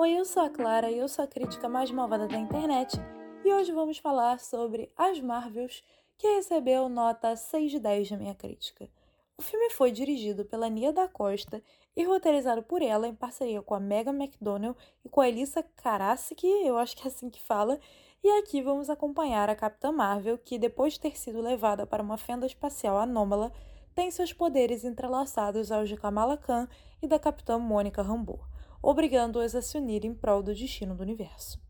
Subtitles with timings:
[0.00, 2.96] Oi, eu sou a Clara e eu sou a crítica mais malvada da internet.
[3.44, 5.82] E hoje vamos falar sobre As Marvels,
[6.16, 8.88] que recebeu nota 6 de 10 da minha crítica.
[9.36, 11.60] O filme foi dirigido pela Nia da Costa
[11.96, 16.46] e roteirizado por ela em parceria com a Megan McDonnell e com a Elissa Karasik,
[16.46, 17.76] eu acho que é assim que fala.
[18.22, 22.16] E aqui vamos acompanhar a Capitã Marvel, que depois de ter sido levada para uma
[22.16, 23.52] fenda espacial anômala,
[23.96, 26.68] tem seus poderes entrelaçados aos de Kamala Khan
[27.02, 28.38] e da Capitã Mônica Rambeau,
[28.82, 31.60] obrigando-as a se unir em prol do destino do universo.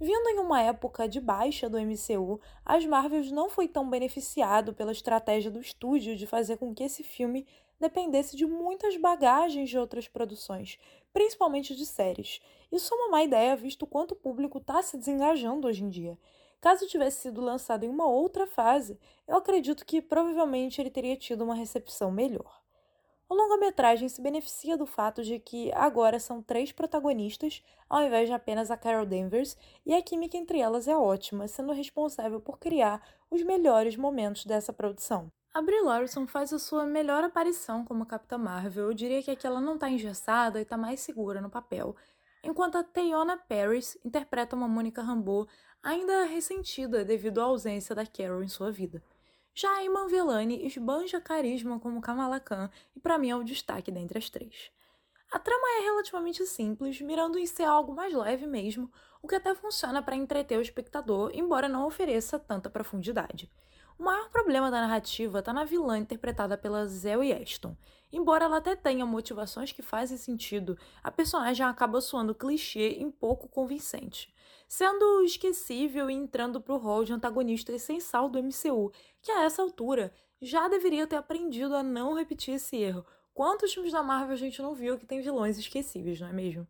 [0.00, 4.92] Vindo em uma época de baixa do MCU, as Marvels não foi tão beneficiado pela
[4.92, 7.46] estratégia do estúdio de fazer com que esse filme
[7.78, 10.78] dependesse de muitas bagagens de outras produções,
[11.12, 12.40] principalmente de séries.
[12.72, 16.18] Isso é uma má ideia, visto quanto o público está se desengajando hoje em dia.
[16.60, 18.98] Caso tivesse sido lançado em uma outra fase,
[19.28, 22.63] eu acredito que provavelmente ele teria tido uma recepção melhor.
[23.26, 28.34] O longa-metragem se beneficia do fato de que agora são três protagonistas, ao invés de
[28.34, 33.02] apenas a Carol Danvers, e a química entre elas é ótima, sendo responsável por criar
[33.30, 35.32] os melhores momentos dessa produção.
[35.54, 38.86] A Brie Larson faz a sua melhor aparição como Capitã Marvel.
[38.86, 41.96] Eu diria que aqui ela não está engessada e está mais segura no papel,
[42.42, 45.46] enquanto a Teyona Paris interpreta uma Mônica Rambeau
[45.82, 49.02] ainda ressentida devido à ausência da Carol em sua vida.
[49.56, 53.92] Já a Iman Velani esbanja carisma como Kamala Khan e para mim é o destaque
[53.92, 54.72] dentre as três.
[55.30, 58.90] A trama é relativamente simples, mirando em ser algo mais leve mesmo,
[59.22, 63.48] o que até funciona para entreter o espectador, embora não ofereça tanta profundidade.
[63.96, 67.76] O maior problema da narrativa está na vilã interpretada pela Zoe Ashton.
[68.12, 73.46] Embora ela até tenha motivações que fazem sentido, a personagem acaba soando clichê e pouco
[73.46, 74.33] convincente
[74.68, 79.62] sendo esquecível e entrando para o rol de antagonista essencial do MCU, que a essa
[79.62, 83.04] altura já deveria ter aprendido a não repetir esse erro.
[83.32, 86.66] Quantos filmes da Marvel a gente não viu que tem vilões esquecíveis, não é mesmo?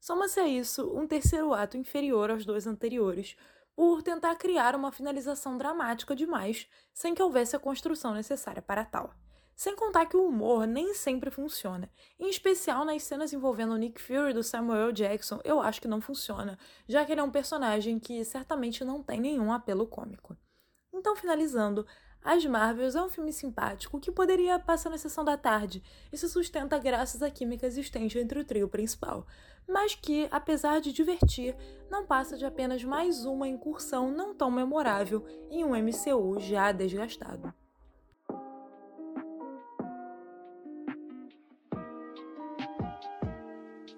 [0.00, 3.36] Soma-se a isso um terceiro ato inferior aos dois anteriores,
[3.74, 9.12] por tentar criar uma finalização dramática demais, sem que houvesse a construção necessária para tal.
[9.56, 11.90] Sem contar que o humor nem sempre funciona.
[12.20, 15.98] Em especial nas cenas envolvendo o Nick Fury do Samuel Jackson, eu acho que não
[15.98, 20.36] funciona, já que ele é um personagem que certamente não tem nenhum apelo cômico.
[20.92, 21.86] Então, finalizando,
[22.22, 26.28] As Marvels é um filme simpático que poderia passar na sessão da tarde e se
[26.28, 29.26] sustenta graças à química existente entre o trio principal,
[29.66, 31.56] mas que, apesar de divertir,
[31.88, 37.54] não passa de apenas mais uma incursão não tão memorável em um MCU já desgastado.